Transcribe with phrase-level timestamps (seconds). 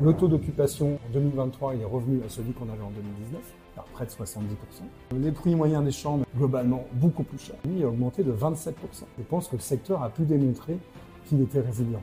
[0.00, 3.42] Le taux d'occupation en 2023 est revenu à celui qu'on avait en 2019,
[3.78, 4.44] à près de 70%.
[5.16, 7.56] Les prix moyens des chambres, globalement, beaucoup plus chers.
[7.64, 8.74] Lui, a augmenté de 27%.
[9.18, 10.78] Je pense que le secteur a pu démontrer
[11.26, 12.00] qu'il était résilient.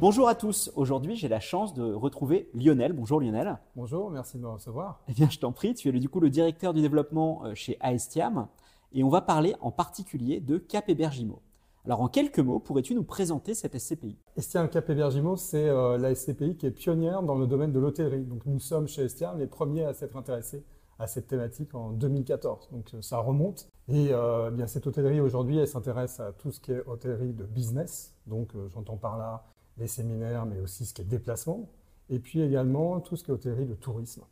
[0.00, 0.70] Bonjour à tous.
[0.76, 2.92] Aujourd'hui, j'ai la chance de retrouver Lionel.
[2.92, 3.58] Bonjour Lionel.
[3.74, 5.00] Bonjour, merci de me recevoir.
[5.08, 5.74] Eh bien, je t'en prie.
[5.74, 8.46] Tu es du coup le directeur du développement euh, chez Aestiam
[8.94, 11.42] et on va parler en particulier de Cap Hébergimo.
[11.84, 16.14] Alors, en quelques mots, pourrais-tu nous présenter cette SCPI Estiam Cap Hébergimo, c'est euh, la
[16.14, 18.24] SCPI qui est pionnière dans le domaine de l'hôtellerie.
[18.24, 20.64] Donc, nous sommes chez Estiam les premiers à s'être intéressés
[20.98, 22.70] à cette thématique en 2014.
[22.72, 23.68] Donc, euh, ça remonte.
[23.88, 24.12] Et
[24.52, 28.14] bien, cette hôtellerie aujourd'hui, elle s'intéresse à tout ce qui est hôtellerie de business.
[28.26, 29.44] Donc, j'entends par là
[29.76, 31.68] les séminaires, mais aussi ce qui est déplacement,
[32.08, 34.22] et puis également tout ce qui est hôtellerie de tourisme.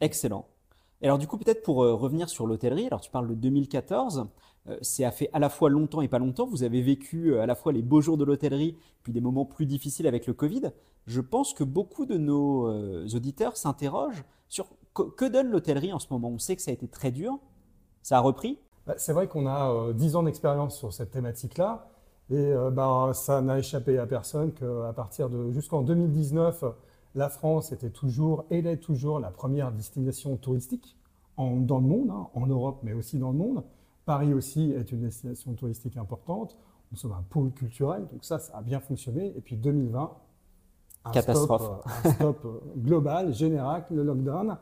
[0.00, 0.46] Excellent.
[1.06, 4.26] Alors du coup, peut-être pour euh, revenir sur l'hôtellerie, alors tu parles de 2014,
[4.68, 7.42] euh, c'est a fait à la fois longtemps et pas longtemps, vous avez vécu euh,
[7.42, 10.34] à la fois les beaux jours de l'hôtellerie, puis des moments plus difficiles avec le
[10.34, 10.72] Covid.
[11.06, 12.68] Je pense que beaucoup de nos
[13.16, 16.28] auditeurs s'interrogent sur que donne l'hôtellerie en ce moment.
[16.28, 17.40] On sait que ça a été très dur,
[18.02, 21.88] ça a repris bah, C'est vrai qu'on a 10 ans d'expérience sur cette thématique-là.
[22.32, 26.64] Et euh, bah, ça n'a échappé à personne qu'à partir de jusqu'en 2019,
[27.14, 30.96] la France était toujours et est toujours la première destination touristique
[31.36, 33.64] dans le monde, hein, en Europe, mais aussi dans le monde.
[34.04, 36.56] Paris aussi est une destination touristique importante.
[36.90, 39.32] Nous sommes un pôle culturel, donc ça, ça a bien fonctionné.
[39.36, 40.10] Et puis 2020,
[41.04, 41.62] un Catastrophe.
[41.62, 44.58] Stop, euh, un stop euh, global, général, le lockdown.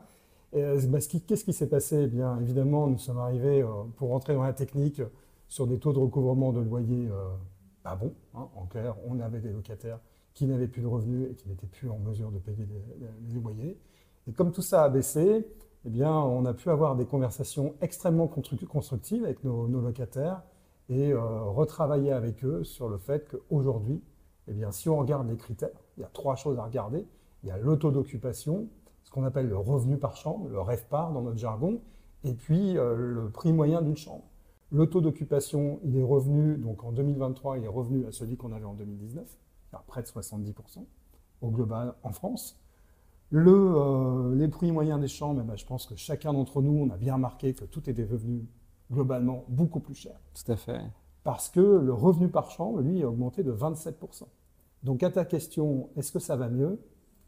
[0.53, 2.03] Bah, qu'est-ce qui s'est passé?
[2.03, 5.01] Eh Bien évidemment, nous sommes arrivés, pour rentrer dans la technique,
[5.47, 7.09] sur des taux de recouvrement de loyer
[7.83, 8.13] pas bon.
[8.35, 8.47] Hein.
[8.55, 9.99] En clair, on avait des locataires
[10.33, 13.77] qui n'avaient plus de revenus et qui n'étaient plus en mesure de payer les, loyers.
[14.27, 15.47] Et comme tout ça a baissé,
[15.85, 20.43] eh bien, on a pu avoir des conversations extrêmement constructives avec nos, locataires
[20.89, 24.01] et euh, retravailler avec eux sur le fait qu'aujourd'hui,
[24.47, 27.05] eh bien, si on regarde les critères, il y a trois choses à regarder.
[27.43, 28.67] Il y a le taux d'occupation,
[29.03, 31.81] ce qu'on appelle le revenu par chambre, le REVPAR dans notre jargon,
[32.23, 34.23] et puis euh, le prix moyen d'une chambre.
[34.71, 38.51] Le taux d'occupation, il est revenu, donc en 2023, il est revenu à celui qu'on
[38.51, 39.27] avait en 2019, à
[39.79, 40.85] près de 70%
[41.41, 42.59] au global en France.
[43.29, 46.73] Le, euh, les prix moyens des chambres, eh ben, je pense que chacun d'entre nous,
[46.73, 48.45] on a bien remarqué que tout était devenu
[48.91, 50.19] globalement beaucoup plus cher.
[50.33, 50.81] Tout à fait.
[51.23, 54.23] Parce que le revenu par chambre, lui, a augmenté de 27%.
[54.83, 56.79] Donc à ta question, est-ce que ça va mieux?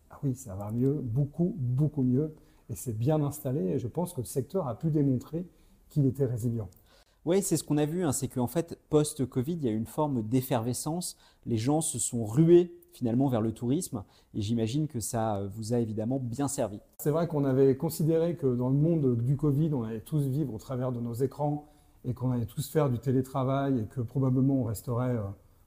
[0.09, 2.35] Ah Oui, ça va mieux, beaucoup, beaucoup mieux.
[2.69, 3.61] Et c'est bien installé.
[3.61, 5.47] Et je pense que le secteur a pu démontrer
[5.89, 6.69] qu'il était résilient.
[7.25, 9.87] Oui, c'est ce qu'on a vu, hein, c'est qu'en fait, post-Covid, il y a une
[9.87, 11.17] forme d'effervescence.
[11.47, 14.03] Les gens se sont rués finalement vers le tourisme
[14.35, 16.79] et j'imagine que ça vous a évidemment bien servi.
[16.99, 20.53] C'est vrai qu'on avait considéré que dans le monde du Covid, on allait tous vivre
[20.53, 21.71] au travers de nos écrans
[22.05, 25.23] et qu'on allait tous faire du télétravail et que probablement on resterait euh,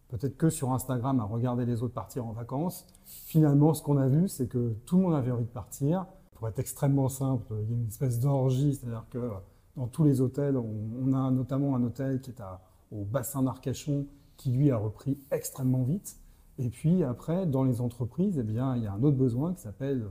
[0.06, 2.86] peut-être que sur Instagram à regarder les autres partir en vacances.
[3.06, 6.06] Finalement, ce qu'on a vu, c'est que tout le monde avait envie de partir.
[6.36, 9.18] Pour être extrêmement simple, il y a une espèce d'orgie, c'est-à-dire que
[9.76, 10.56] dans tous les hôtels.
[10.56, 12.40] On, a notamment un hôtel qui est
[12.90, 16.18] au bassin d'Arcachon qui lui a repris extrêmement vite.
[16.58, 19.60] Et puis après, dans les entreprises, eh bien, il y a un autre besoin qui
[19.60, 20.06] s'appelle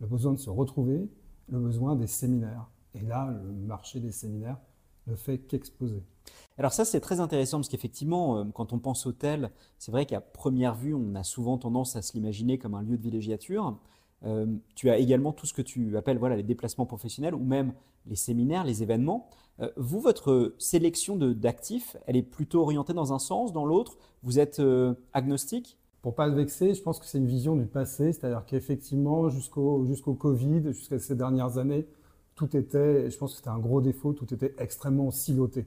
[0.00, 1.08] le besoin de se retrouver,
[1.48, 2.70] le besoin des séminaires.
[2.94, 4.58] Et là, le marché des séminaires
[5.06, 6.02] ne fait qu'exploser.
[6.58, 10.20] Alors ça, c'est très intéressant parce qu'effectivement, euh, quand on pense hôtel, c'est vrai qu'à
[10.20, 13.78] première vue, on a souvent tendance à se l'imaginer comme un lieu de villégiature.
[14.24, 17.72] Euh, tu as également tout ce que tu appelles voilà, les déplacements professionnels ou même
[18.06, 19.28] les séminaires, les événements.
[19.60, 23.96] Euh, vous, votre sélection d'actifs, elle est plutôt orientée dans un sens, dans l'autre?
[24.22, 25.78] Vous êtes euh, agnostique?
[26.02, 29.84] Pour pas le vexer, je pense que c'est une vision du passé, c'est-à-dire qu'effectivement, jusqu'au
[29.84, 31.86] jusqu'au Covid, jusqu'à ces dernières années,
[32.36, 35.66] tout était, je pense que c'était un gros défaut, tout était extrêmement siloté.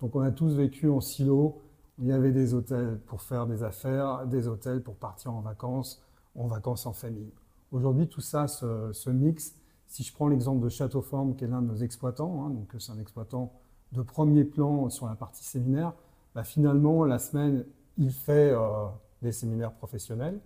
[0.00, 1.62] Donc on a tous vécu en silo,
[1.98, 6.02] il y avait des hôtels pour faire des affaires, des hôtels pour partir en vacances,
[6.34, 7.32] en vacances en famille.
[7.72, 9.54] Aujourd'hui, tout ça se, mixe.
[9.86, 12.74] Si je prends l'exemple de Château Forme, qui est l'un de nos exploitants, hein, donc
[12.78, 13.52] c'est un exploitant
[13.92, 15.92] de premier plan sur la partie séminaire,
[16.34, 17.64] bah, finalement, la semaine,
[17.98, 18.86] il fait euh,
[19.22, 20.40] des séminaires professionnels,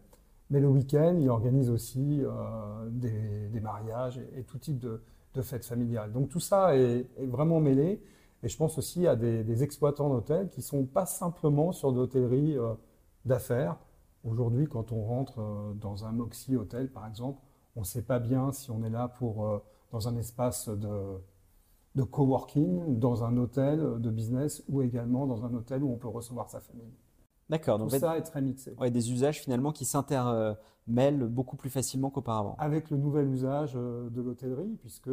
[0.50, 5.00] mais le week-end, il organise aussi euh, des, mariages et, tout type de,
[5.43, 6.12] fêtes familiales.
[6.12, 8.03] Donc tout ça est, vraiment mêlé.
[8.43, 12.56] Et je pense aussi à des, exploitants d'hôtels qui ne sont pas simplement sur l'hôtellerie
[12.59, 12.75] euh,
[13.25, 13.77] d'affaires,
[14.25, 17.41] Aujourd'hui, quand on rentre euh, dans un Moxie Hôtel, par exemple,
[17.76, 19.59] on ne sait pas bien si on est là pour, euh,
[19.93, 21.19] dans un espace de,
[21.94, 26.09] de coworking, dans un hôtel de business ou également dans un hôtel où on peut
[26.09, 26.94] recevoir sa famille.
[27.50, 27.79] D'accord.
[27.79, 28.75] Donc Tout ça est très mixé.
[28.81, 32.56] Ouais, des usages finalement qui s'intermêlent beaucoup plus facilement qu'auparavant.
[32.59, 35.11] Avec le nouvel usage euh, de l'hôtellerie, puisque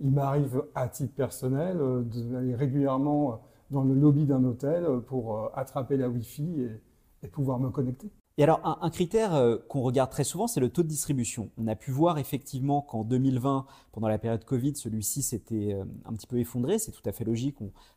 [0.00, 6.08] il m'arrive à titre personnel d'aller régulièrement dans le lobby d'un hôtel pour attraper la
[6.08, 6.80] Wi-Fi et
[7.26, 8.10] pouvoir me connecter.
[8.38, 11.50] Et alors, un, critère euh, qu'on regarde très souvent, c'est le taux de distribution.
[11.58, 16.12] On a pu voir effectivement qu'en 2020, pendant la période Covid, celui-ci s'était euh, un
[16.12, 16.78] petit peu effondré.
[16.78, 17.56] C'est tout à fait logique.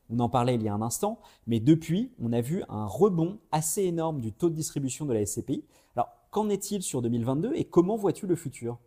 [0.09, 1.19] On, en parlait il y a un instant.
[1.45, 5.23] Mais depuis, on a vu un rebond assez énorme du taux de distribution de la
[5.23, 5.63] SCPI.
[5.95, 8.79] Alors, qu'en est-il sur 2022 et comment vois-tu le futur?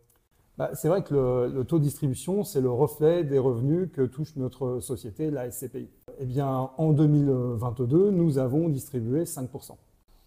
[0.57, 4.01] Bah, c'est vrai que le, le, taux de distribution, c'est le reflet des revenus que
[4.01, 5.87] touche notre société, la SCPI.
[6.19, 9.77] Eh bien, en 2022, nous avons distribué 5%.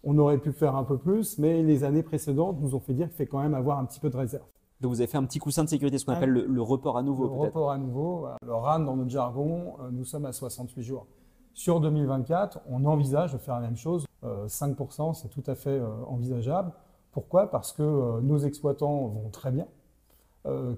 [0.03, 3.07] On aurait pu faire un peu plus, mais les années précédentes nous ont fait dire
[3.07, 4.45] qu'il fait quand même avoir un petit peu de réserve.
[4.81, 7.03] Donc vous avez fait un petit coussin de sécurité, ce qu'on appelle le, report à
[7.03, 7.25] nouveau.
[7.25, 11.07] Le report à nouveau, le RAN dans notre jargon, euh, nous sommes à 68 jours.
[11.53, 14.05] Sur 2024, on envisage de faire la même chose.
[14.23, 16.71] 5%, euh, c'est tout à fait euh, envisageable.
[17.11, 17.51] Pourquoi?
[17.51, 19.65] Parce que nos exploitants vont très bien,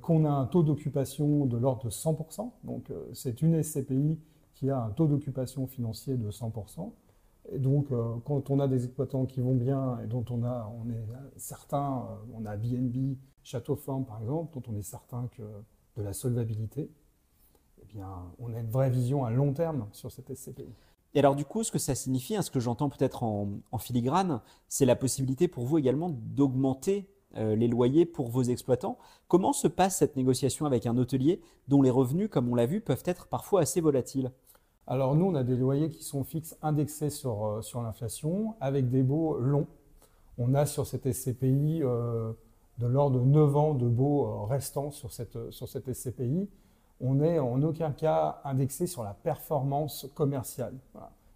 [0.02, 2.50] qu'on a un taux d'occupation de l'ordre de 100%.
[2.64, 4.18] Donc c'est une SCPI
[4.54, 6.90] qui a un taux d'occupation financier de 100%.
[7.58, 10.90] Donc, euh, quand on a des exploitants qui vont bien et dont on, a, on
[10.90, 11.04] est
[11.38, 15.44] certain, euh, on a BNB, Château Forme par exemple, dont on est certain que
[15.98, 16.90] de la solvabilité,
[17.82, 18.08] eh bien,
[18.40, 20.74] on a une vraie vision à long terme sur cette SCPI.
[21.14, 23.50] Et alors du coup, ce que ça signifie, hein, ce que j'entends peut-être en,
[23.80, 28.98] filigrane, c'est la possibilité pour vous également d'augmenter euh, les loyers pour vos exploitants.
[29.28, 32.80] Comment se passe cette négociation avec un hôtelier dont les revenus, comme on l'a vu,
[32.80, 34.32] peuvent être parfois assez volatiles?
[34.88, 39.04] Alors nous, on a des loyers qui sont fixes, indexés sur, euh, l'inflation, avec des
[39.04, 39.68] baux longs.
[40.38, 42.34] On a sur cette SCPI euh,
[42.80, 46.50] de l'ordre de 9 ans de baux euh, restants sur cette, sur cette SCPI.
[47.00, 50.74] On n'est en aucun cas indexé sur la performance commerciale.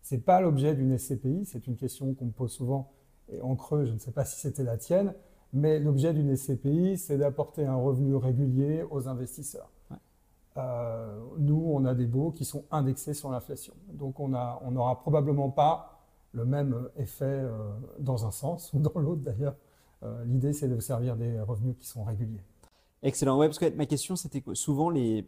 [0.02, 2.92] Ce n'est pas l'objet d'une SCPI, c'est une question qu'on me pose souvent,
[3.32, 5.16] et en creux, je ne sais pas si c'était la tienne,
[5.54, 9.72] mais l'objet d'une SCPI, c'est d'apporter un revenu régulier aux investisseurs.
[10.58, 13.74] Euh, nous, on a des baux qui sont indexés sur l'inflation.
[13.92, 19.22] Donc, on n'aura probablement pas le même effet euh, dans un sens ou dans l'autre
[19.22, 19.56] d'ailleurs.
[20.04, 22.44] Euh, l'idée, c'est de servir des revenus qui sont réguliers.
[23.04, 23.38] Excellent.
[23.38, 25.28] Ouais, parce que ma question, c'était que souvent les,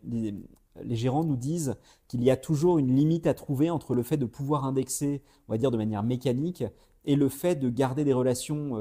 [0.89, 1.75] gérants nous disent
[2.07, 5.53] qu'il y a toujours une limite à trouver entre le fait de pouvoir indexer, on
[5.53, 6.63] va dire de manière mécanique,
[7.05, 8.71] et le fait de garder des relations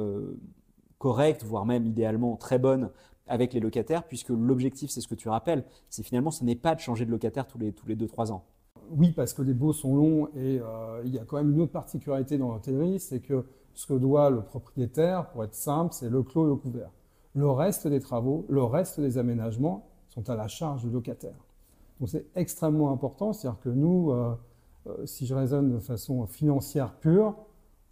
[0.99, 2.91] correctes, voire même idéalement très bonnes
[3.27, 6.75] avec les locataires, puisque l'objectif, c'est ce que tu rappelles, c'est finalement, ce n'est pas
[6.75, 8.45] de changer de locataire tous les, tous les 2-3 ans.
[8.91, 11.61] Oui, parce que les baux sont longs et euh, il y a quand même une
[11.61, 13.45] autre particularité dans l'hôtellerie, c'est que
[13.75, 16.91] ce que doit le propriétaire, pour être simple, c'est le clos et le couvert.
[17.35, 21.37] Le reste des travaux, le reste des aménagements sont à la charge du locataire.
[22.01, 24.35] Donc c'est extrêmement important, c'est-à-dire que nous, euh,
[24.87, 27.35] euh, si je raisonne de façon financière pure,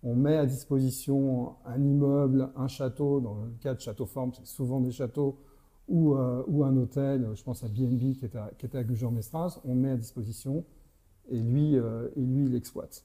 [0.05, 4.47] on met à disposition un immeuble, un château, dans le cas de château forme, c'est
[4.47, 5.39] souvent des châteaux,
[5.89, 9.75] ou, euh, un hôtel, je pense à BNB qui est à, qui à Gujan-Mestras, on
[9.75, 10.65] met à disposition
[11.31, 13.05] et lui, euh, et lui il exploite.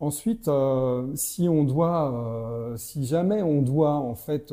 [0.00, 4.52] Ensuite, euh, si on doit, si jamais on doit en fait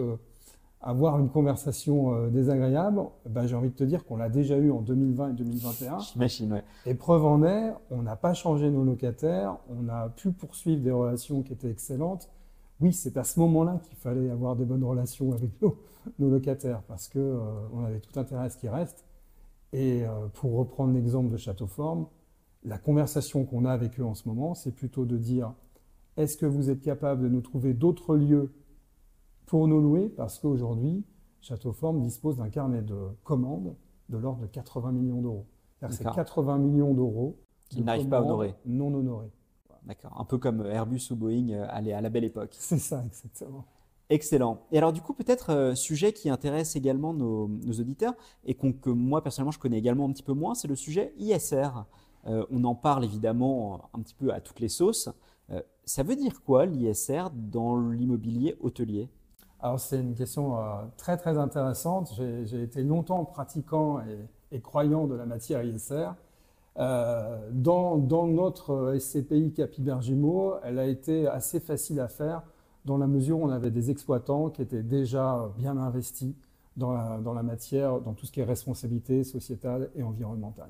[0.81, 4.71] avoir une conversation euh, désagréable, ben, j'ai envie de te dire qu'on l'a déjà eu
[4.71, 5.99] en 2020 et 2021.
[5.99, 6.63] J'imagine, ouais.
[6.85, 10.91] Et preuve en est, on n'a pas changé nos locataires, on a pu poursuivre des
[10.91, 12.29] relations qui étaient excellentes.
[12.79, 15.75] Oui, c'est à ce moment-là qu'il fallait avoir des bonnes relations avec nos,
[16.17, 17.39] nos locataires parce que euh,
[17.73, 19.05] on avait tout intérêt à ce qu'ils restent.
[19.73, 22.07] Et euh, pour reprendre l'exemple de Château Forme,
[22.63, 25.53] la conversation qu'on a avec eux en ce moment, c'est plutôt de dire
[26.17, 28.51] est-ce que vous êtes capable de nous trouver d'autres lieux
[29.49, 31.03] pour nous louer parce qu'aujourd'hui,
[31.41, 33.75] Château Forme dispose d'un carnet de commandes
[34.09, 35.47] de l'ordre de 80 millions d'euros.
[35.89, 37.39] C'est 80 millions d'euros
[37.69, 38.53] qu'ils n'arrivent pas à honorer.
[38.65, 39.31] Non honorés.
[39.85, 40.15] D'accord.
[40.19, 42.51] Un peu comme Airbus ou Boeing euh, à la belle époque.
[42.59, 43.65] C'est ça, exactement.
[44.11, 44.61] Excellent.
[44.71, 48.13] Et alors du coup, peut-être euh, sujet qui intéresse également nos, auditeurs
[48.45, 51.69] et que moi personnellement je connais également un petit peu moins, c'est le sujet ISR.
[52.27, 55.09] Euh, on en parle évidemment un petit peu à toutes les sauces.
[55.85, 59.09] ça veut dire quoi l'ISR dans l'immobilier hôtelier?
[59.61, 60.61] Alors c'est une question euh,
[60.97, 62.13] très très intéressante.
[62.45, 63.99] J'ai été longtemps pratiquant
[64.51, 66.11] et, croyant de la matière ISR.
[66.77, 67.97] Euh, dans,
[68.27, 72.43] notre SCPI Capibergimo, elle a été assez facile à faire
[72.85, 76.33] dans la mesure où on avait des exploitants qui étaient déjà bien investis
[76.77, 80.69] dans la, matière, dans tout ce qui est responsabilité sociétale et environnementale.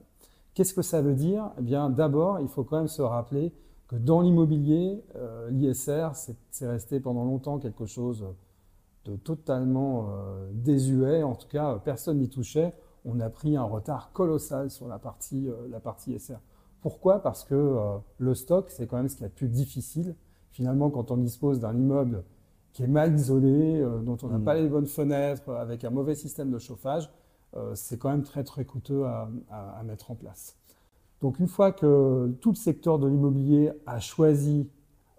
[0.55, 1.51] Qu'est-ce que ça veut dire?
[1.59, 3.53] Eh bien, d'abord, il faut quand même se rappeler
[3.87, 8.25] que dans l'immobilier, euh, l'ISR, c'est resté pendant longtemps quelque chose
[9.17, 11.23] totalement euh, désuet.
[11.23, 12.73] En tout cas, personne n'y touchait.
[13.05, 16.39] On a pris un retard colossal sur la partie, euh, la partie SR.
[16.81, 17.21] Pourquoi?
[17.21, 20.15] Parce que euh, le stock, c'est quand même ce qui est le plus difficile.
[20.51, 22.23] Finalement, quand on dispose d'un immeuble
[22.73, 24.43] qui est mal isolé, dont on n'a mm.
[24.43, 27.09] pas les bonnes fenêtres, avec un mauvais système de chauffage,
[27.73, 29.27] c'est quand même très très coûteux à,
[29.83, 30.55] mettre en place.
[31.21, 34.69] Donc une fois que tout le secteur de l'immobilier a choisi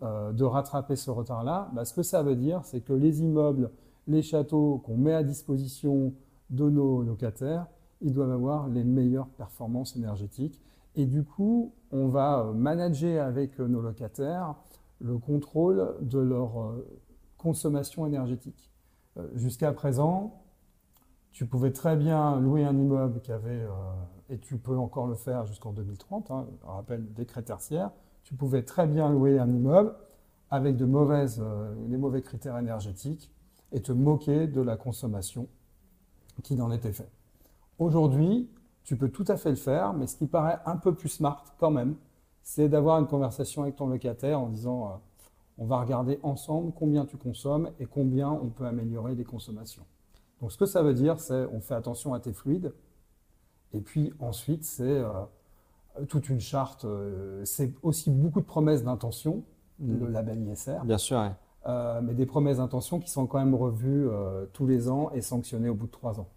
[0.02, 3.70] euh, de rattraper ce retard-là, bah, ce que ça veut dire, c'est que les immeubles,
[4.06, 6.14] les châteaux qu'on met à disposition
[6.48, 7.66] de nos locataires,
[8.00, 10.58] ils doivent avoir les meilleures performances énergétiques.
[10.96, 14.54] Et du coup, on va euh, manager avec nos locataires
[15.00, 16.86] le contrôle de leur euh,
[17.36, 18.70] consommation énergétique.
[19.34, 20.44] Jusqu'à présent,
[21.32, 23.66] tu pouvais très bien louer un immeuble qui avait,
[24.30, 27.90] et tu peux encore le faire jusqu'en 2030, hein, on rappelle décret tertiaire,
[28.22, 29.94] tu pouvais très bien louer un immeuble
[30.50, 33.30] avec de mauvaises, euh, les mauvais critères énergétiques
[33.72, 35.48] et te moquer de la consommation
[36.42, 37.10] qui en était fait.
[37.78, 38.50] Aujourd'hui,
[38.84, 41.44] tu peux tout à fait le faire, mais ce qui paraît un peu plus smart
[41.58, 41.96] quand même,
[42.42, 44.96] c'est d'avoir une conversation avec ton locataire en disant euh,
[45.58, 49.84] on va regarder ensemble combien tu consommes et combien on peut améliorer les consommations.
[50.40, 52.72] Donc ce que ça veut dire, c'est on fait attention à tes fluides,
[53.72, 55.12] et puis ensuite c'est euh,
[56.08, 56.84] toute une charte.
[56.84, 59.44] Euh, c'est aussi beaucoup de promesses d'intention,
[59.80, 60.12] le mm.
[60.12, 60.84] label ISR.
[60.84, 61.30] Bien sûr.
[61.66, 65.20] Euh, mais des promesses d'intention qui sont quand même revues euh, tous les ans et
[65.20, 66.28] sanctionnées au bout de trois ans.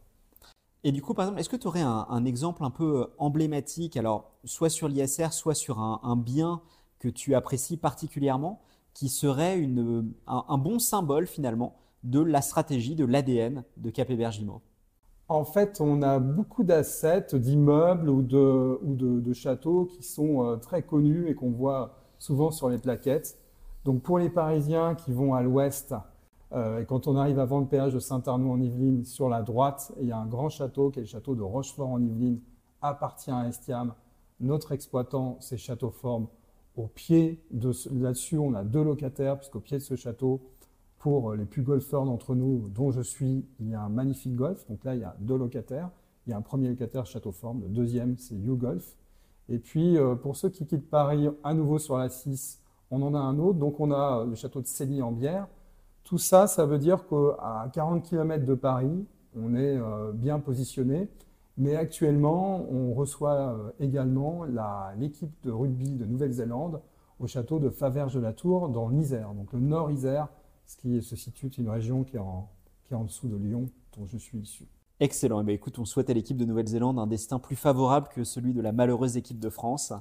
[0.83, 4.31] Et du coup, par exemple, est-ce que tu aurais un, exemple un peu emblématique, alors
[4.43, 6.61] soit sur l'ISR, soit sur un, bien
[6.99, 8.61] que tu apprécies particulièrement,
[8.93, 14.61] qui serait une, un, bon symbole finalement de la stratégie, de l'ADN de Cap Hébergement?
[15.29, 21.27] En fait, on a beaucoup d'assets, d'immeubles ou, de, châteaux qui sont euh, très connus
[21.29, 23.37] et qu'on voit souvent sur les plaquettes.
[23.85, 25.95] Donc pour les Parisiens qui vont à l'ouest,
[26.53, 29.91] euh, et quand on arrive avant le péage de Saint-Arnaud en Yvelines, sur la droite,
[29.99, 32.39] il y a un grand château qui est le château de Rochefort en Yvelines,
[32.81, 33.93] appartient à Estiam.
[34.39, 36.27] Notre exploitant, c'est Château Forme.
[36.75, 40.41] Au pied de là-dessus, on a deux locataires, puisqu'au pied de ce château,
[41.03, 44.65] pour les plus golfeurs d'entre nous, dont je suis, il y a un magnifique golf.
[44.69, 45.89] Donc là, il y a deux locataires.
[46.25, 48.95] Il y a un premier locataire Château Forme, le deuxième, c'est YouGolf.
[49.49, 53.15] Et puis, euh, pour ceux qui quittent Paris à nouveau sur la 6, on en
[53.15, 53.59] a un autre.
[53.59, 55.49] Donc, on a le château de Célie en Bière.
[56.05, 59.05] Tout ça, ça veut dire qu'à 40 km de Paris,
[59.35, 61.09] on est euh, bien positionné.
[61.57, 64.45] Mais actuellement, on reçoit euh, également
[64.97, 66.79] l'équipe de rugby de Nouvelle-Zélande
[67.19, 70.29] au château de Faverges-de-la-Tour dans l'Isère, donc le nord Isère,
[70.65, 72.49] ce qui se situe une région qui est, en,
[72.85, 74.65] qui est en dessous de Lyon, dont je suis issu.
[74.99, 75.41] Excellent.
[75.41, 78.53] Eh bien, écoute, on souhaite à l'équipe de Nouvelle-Zélande un destin plus favorable que celui
[78.53, 79.93] de la malheureuse équipe de France.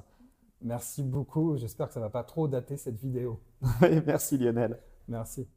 [0.61, 1.57] Merci beaucoup.
[1.57, 3.39] J'espère que ça ne va pas trop dater cette vidéo.
[4.05, 4.79] Merci Lionel.
[5.07, 5.47] Merci.